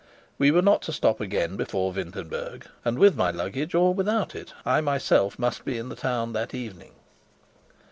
We 0.39 0.49
were 0.49 0.63
not 0.63 0.81
to 0.83 0.91
stop 0.93 1.21
again 1.21 1.57
before 1.57 1.91
Wintenberg, 1.91 2.65
and, 2.83 2.97
with 2.97 3.15
my 3.15 3.29
luggage 3.29 3.75
or 3.75 3.93
without 3.93 4.33
it, 4.33 4.51
I 4.65 4.81
myself 4.81 5.37
must 5.37 5.63
be 5.63 5.77
in 5.77 5.89
the 5.89 5.95
town 5.95 6.33
that 6.33 6.55
evening. 6.55 6.93